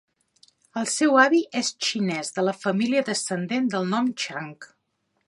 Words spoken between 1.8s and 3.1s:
xinés, de la família